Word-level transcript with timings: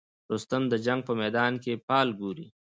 رستم 0.33 0.63
د 0.69 0.73
جنګ 0.85 1.01
په 1.07 1.13
میدان 1.21 1.53
کې 1.63 1.81
فال 1.85 2.07
ګوري. 2.19 2.47